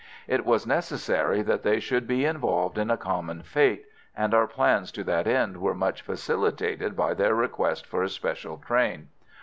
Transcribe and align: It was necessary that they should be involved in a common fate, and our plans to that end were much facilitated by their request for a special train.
It 0.27 0.47
was 0.47 0.65
necessary 0.65 1.43
that 1.43 1.61
they 1.61 1.79
should 1.79 2.07
be 2.07 2.25
involved 2.25 2.79
in 2.79 2.89
a 2.89 2.97
common 2.97 3.43
fate, 3.43 3.85
and 4.17 4.33
our 4.33 4.47
plans 4.47 4.91
to 4.93 5.03
that 5.03 5.27
end 5.27 5.57
were 5.57 5.75
much 5.75 6.01
facilitated 6.01 6.95
by 6.97 7.13
their 7.13 7.35
request 7.35 7.85
for 7.85 8.01
a 8.01 8.09
special 8.09 8.57
train. 8.57 9.09